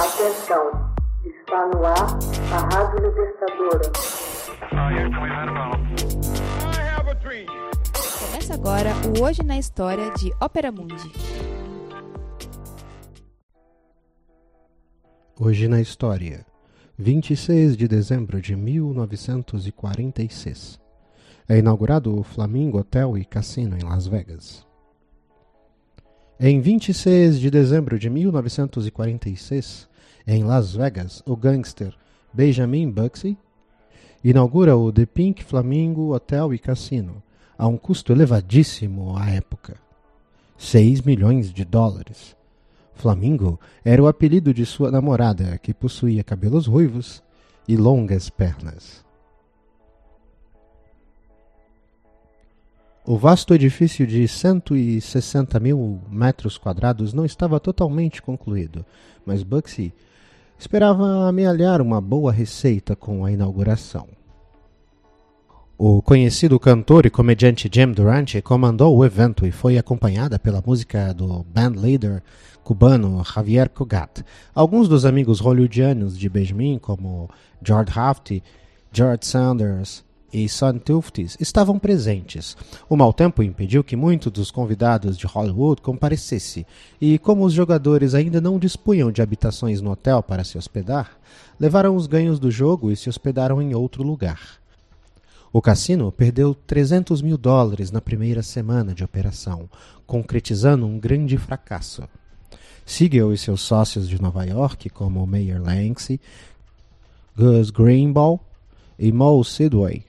Atenção, 0.00 0.64
está 1.26 1.66
no 1.66 1.84
ar 1.84 2.18
a 2.54 2.58
Rádio 2.74 3.06
Libertadora. 3.06 3.92
Começa 8.18 8.54
agora 8.54 8.94
o 9.06 9.20
Hoje 9.22 9.42
na 9.42 9.58
História 9.58 10.10
de 10.12 10.32
Ópera 10.40 10.72
Mundi. 10.72 11.12
Hoje 15.38 15.68
na 15.68 15.82
História, 15.82 16.46
26 16.96 17.76
de 17.76 17.86
dezembro 17.86 18.40
de 18.40 18.56
1946. 18.56 20.80
É 21.46 21.58
inaugurado 21.58 22.18
o 22.18 22.22
Flamingo 22.22 22.78
Hotel 22.78 23.18
e 23.18 23.24
Cassino 23.26 23.76
em 23.76 23.82
Las 23.82 24.06
Vegas. 24.06 24.69
Em 26.42 26.58
26 26.58 27.38
de 27.38 27.50
dezembro 27.50 27.98
de 27.98 28.08
1946, 28.08 29.86
em 30.26 30.42
Las 30.42 30.74
Vegas, 30.74 31.22
o 31.26 31.36
gangster 31.36 31.94
Benjamin 32.32 32.90
Bugsy 32.90 33.36
inaugura 34.24 34.74
o 34.74 34.90
The 34.90 35.04
Pink 35.04 35.44
Flamingo 35.44 36.14
Hotel 36.14 36.54
e 36.54 36.58
Cassino, 36.58 37.22
a 37.58 37.66
um 37.66 37.76
custo 37.76 38.10
elevadíssimo 38.10 39.18
à 39.18 39.28
época. 39.28 39.76
6 40.56 41.02
milhões 41.02 41.52
de 41.52 41.62
dólares. 41.62 42.34
Flamingo 42.94 43.60
era 43.84 44.02
o 44.02 44.08
apelido 44.08 44.54
de 44.54 44.64
sua 44.64 44.90
namorada, 44.90 45.58
que 45.58 45.74
possuía 45.74 46.24
cabelos 46.24 46.66
ruivos 46.66 47.22
e 47.68 47.76
longas 47.76 48.30
pernas. 48.30 49.04
O 53.04 53.16
vasto 53.16 53.54
edifício 53.54 54.06
de 54.06 54.28
160 54.28 55.58
mil 55.58 56.00
metros 56.10 56.58
quadrados 56.58 57.14
não 57.14 57.24
estava 57.24 57.58
totalmente 57.58 58.20
concluído, 58.20 58.84
mas 59.24 59.42
Bugsy 59.42 59.92
esperava 60.58 61.26
amealhar 61.26 61.80
uma 61.80 61.98
boa 61.98 62.30
receita 62.30 62.94
com 62.94 63.24
a 63.24 63.32
inauguração. 63.32 64.06
O 65.78 66.02
conhecido 66.02 66.60
cantor 66.60 67.06
e 67.06 67.10
comediante 67.10 67.70
Jim 67.72 67.90
Durante 67.90 68.42
comandou 68.42 68.94
o 68.94 69.02
evento 69.02 69.46
e 69.46 69.50
foi 69.50 69.78
acompanhada 69.78 70.38
pela 70.38 70.62
música 70.64 71.14
do 71.14 71.42
bandleader 71.44 72.22
cubano 72.62 73.24
Javier 73.24 73.70
Cugat. 73.70 74.22
Alguns 74.54 74.88
dos 74.88 75.06
amigos 75.06 75.40
hollywoodianos 75.40 76.18
de 76.18 76.28
Benjamin, 76.28 76.78
como 76.78 77.30
George 77.64 77.98
Hafty, 77.98 78.42
George 78.92 79.24
Sanders, 79.26 80.04
e 80.32 80.48
Son 80.48 80.78
Tuftes 80.78 81.36
estavam 81.40 81.78
presentes. 81.78 82.56
O 82.88 82.96
mau 82.96 83.12
tempo 83.12 83.42
impediu 83.42 83.82
que 83.82 83.96
muitos 83.96 84.32
dos 84.32 84.50
convidados 84.50 85.16
de 85.16 85.26
Hollywood 85.26 85.82
comparecessem, 85.82 86.64
e 87.00 87.18
como 87.18 87.44
os 87.44 87.52
jogadores 87.52 88.14
ainda 88.14 88.40
não 88.40 88.58
dispunham 88.58 89.10
de 89.10 89.22
habitações 89.22 89.80
no 89.80 89.90
hotel 89.90 90.22
para 90.22 90.44
se 90.44 90.56
hospedar, 90.56 91.18
levaram 91.58 91.96
os 91.96 92.06
ganhos 92.06 92.38
do 92.38 92.50
jogo 92.50 92.90
e 92.90 92.96
se 92.96 93.08
hospedaram 93.08 93.60
em 93.60 93.74
outro 93.74 94.02
lugar. 94.02 94.60
O 95.52 95.60
cassino 95.60 96.12
perdeu 96.12 96.54
300 96.54 97.20
mil 97.22 97.36
dólares 97.36 97.90
na 97.90 98.00
primeira 98.00 98.42
semana 98.42 98.94
de 98.94 99.02
operação, 99.02 99.68
concretizando 100.06 100.86
um 100.86 100.98
grande 100.98 101.36
fracasso. 101.36 102.04
Siegel 102.86 103.32
e 103.32 103.38
seus 103.38 103.60
sócios 103.60 104.08
de 104.08 104.20
Nova 104.20 104.44
York, 104.44 104.88
como 104.90 105.26
Mayer 105.26 105.60
Lanksey, 105.60 106.20
Gus 107.36 107.70
Greenball 107.70 108.40
e 108.98 109.10
Moe 109.10 109.44
Sidway, 109.44 110.04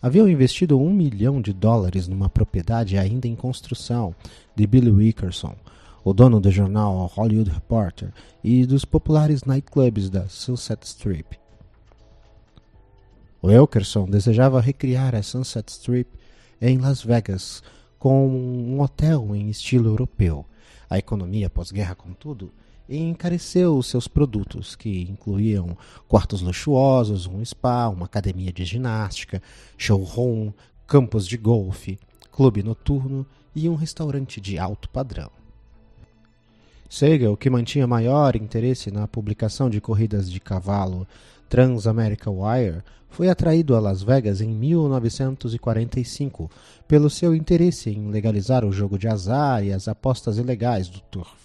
haviam 0.00 0.28
investido 0.28 0.78
um 0.78 0.92
milhão 0.92 1.40
de 1.40 1.52
dólares 1.52 2.08
numa 2.08 2.28
propriedade 2.28 2.96
ainda 2.96 3.28
em 3.28 3.34
construção 3.34 4.14
de 4.56 4.66
Billy 4.66 4.90
Wickerson, 4.90 5.54
o 6.02 6.12
dono 6.12 6.40
do 6.40 6.50
jornal 6.50 7.06
Hollywood 7.14 7.50
Reporter 7.50 8.12
e 8.42 8.64
dos 8.64 8.84
populares 8.84 9.44
nightclubs 9.44 10.08
da 10.08 10.28
Sunset 10.28 10.86
Strip. 10.86 11.38
O 13.42 13.48
Wilkerson 13.48 14.06
desejava 14.06 14.60
recriar 14.60 15.14
a 15.14 15.22
Sunset 15.22 15.70
Strip 15.70 16.08
em 16.60 16.78
Las 16.78 17.02
Vegas 17.02 17.62
com 17.98 18.28
um 18.28 18.80
hotel 18.80 19.34
em 19.34 19.48
estilo 19.48 19.88
europeu. 19.88 20.44
A 20.88 20.98
economia 20.98 21.48
pós-guerra, 21.48 21.94
contudo, 21.94 22.52
e 22.88 22.98
encareceu 22.98 23.76
os 23.76 23.86
seus 23.86 24.08
produtos, 24.08 24.74
que 24.74 25.02
incluíam 25.02 25.76
quartos 26.08 26.40
luxuosos, 26.40 27.26
um 27.26 27.44
spa, 27.44 27.88
uma 27.88 28.06
academia 28.06 28.52
de 28.52 28.64
ginástica, 28.64 29.40
showroom, 29.78 30.52
campos 30.86 31.26
de 31.26 31.36
golfe, 31.36 31.98
clube 32.32 32.62
noturno 32.62 33.26
e 33.54 33.68
um 33.68 33.74
restaurante 33.74 34.40
de 34.40 34.58
alto 34.58 34.88
padrão. 34.88 35.30
Segel, 36.88 37.36
que 37.36 37.48
mantinha 37.48 37.86
maior 37.86 38.34
interesse 38.34 38.90
na 38.90 39.06
publicação 39.06 39.70
de 39.70 39.80
corridas 39.80 40.28
de 40.28 40.40
cavalo 40.40 41.06
Transamerica 41.48 42.28
Wire, 42.28 42.82
foi 43.08 43.28
atraído 43.28 43.76
a 43.76 43.80
Las 43.80 44.02
Vegas 44.02 44.40
em 44.40 44.48
1945 44.48 46.50
pelo 46.88 47.08
seu 47.08 47.32
interesse 47.34 47.90
em 47.90 48.10
legalizar 48.10 48.64
o 48.64 48.72
jogo 48.72 48.98
de 48.98 49.06
azar 49.06 49.64
e 49.64 49.72
as 49.72 49.86
apostas 49.86 50.38
ilegais 50.38 50.88
do 50.88 51.00
turf 51.00 51.40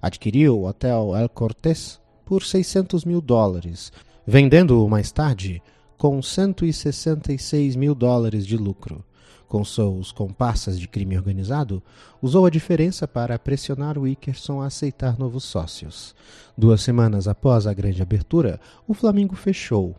adquiriu 0.00 0.58
o 0.58 0.66
Hotel 0.66 1.14
El 1.16 1.28
Cortés 1.28 2.00
por 2.24 2.42
600 2.42 3.04
mil 3.04 3.20
dólares, 3.20 3.92
vendendo-o 4.26 4.88
mais 4.88 5.12
tarde 5.12 5.62
com 5.96 6.20
166 6.20 7.76
mil 7.76 7.94
dólares 7.94 8.46
de 8.46 8.56
lucro. 8.56 9.04
Com 9.48 9.64
seus 9.64 10.10
comparsas 10.10 10.78
de 10.78 10.88
crime 10.88 11.16
organizado, 11.16 11.80
usou 12.20 12.46
a 12.46 12.50
diferença 12.50 13.06
para 13.06 13.38
pressionar 13.38 13.96
Wickerson 13.96 14.60
a 14.60 14.66
aceitar 14.66 15.16
novos 15.18 15.44
sócios. 15.44 16.16
Duas 16.58 16.82
semanas 16.82 17.28
após 17.28 17.64
a 17.66 17.72
grande 17.72 18.02
abertura, 18.02 18.60
o 18.88 18.94
Flamengo 18.94 19.36
fechou. 19.36 19.94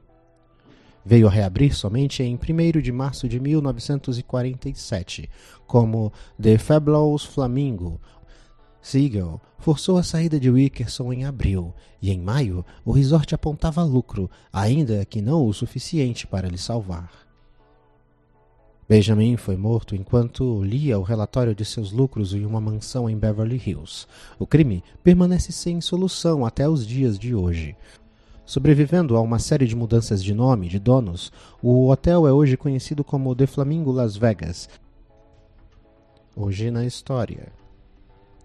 Veio 1.05 1.27
a 1.27 1.31
reabrir 1.31 1.73
somente 1.73 2.21
em 2.21 2.35
1 2.35 2.81
de 2.81 2.91
março 2.91 3.29
de 3.29 3.39
1947, 3.39 5.29
como 5.65 6.11
The 6.41 6.57
Fabulous 6.57 7.23
Flamingo, 7.23 8.01
Siegel 8.87 9.41
forçou 9.59 9.97
a 9.97 10.03
saída 10.03 10.39
de 10.39 10.49
Wickerson 10.49 11.11
em 11.11 11.25
abril, 11.25 11.73
e 12.01 12.09
em 12.09 12.17
maio 12.17 12.65
o 12.85 12.91
resort 12.93 13.35
apontava 13.35 13.83
lucro, 13.83 14.31
ainda 14.51 15.03
que 15.03 15.21
não 15.21 15.45
o 15.45 15.53
suficiente 15.53 16.25
para 16.25 16.47
lhe 16.47 16.57
salvar. 16.57 17.11
Benjamin 18.87 19.35
foi 19.35 19.57
morto 19.57 19.93
enquanto 19.93 20.63
lia 20.63 20.97
o 20.97 21.03
relatório 21.03 21.53
de 21.53 21.65
seus 21.65 21.91
lucros 21.91 22.33
em 22.33 22.45
uma 22.45 22.61
mansão 22.61 23.09
em 23.09 23.17
Beverly 23.17 23.61
Hills. 23.65 24.07
O 24.39 24.47
crime 24.47 24.81
permanece 25.03 25.51
sem 25.51 25.81
solução 25.81 26.45
até 26.45 26.69
os 26.69 26.87
dias 26.87 27.19
de 27.19 27.35
hoje. 27.35 27.75
Sobrevivendo 28.45 29.17
a 29.17 29.21
uma 29.21 29.37
série 29.37 29.67
de 29.67 29.75
mudanças 29.75 30.23
de 30.23 30.33
nome 30.33 30.69
de 30.69 30.79
donos, 30.79 31.29
o 31.61 31.89
hotel 31.89 32.25
é 32.25 32.31
hoje 32.31 32.55
conhecido 32.55 33.03
como 33.03 33.35
The 33.35 33.47
Flamingo 33.47 33.91
Las 33.91 34.15
Vegas. 34.15 34.69
Hoje 36.33 36.71
na 36.71 36.85
história. 36.85 37.51